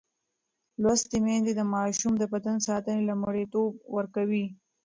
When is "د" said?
1.55-1.61, 2.17-2.23